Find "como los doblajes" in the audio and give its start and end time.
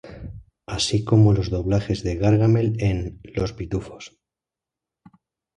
1.05-2.01